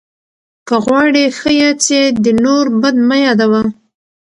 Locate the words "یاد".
1.61-1.77, 3.25-3.41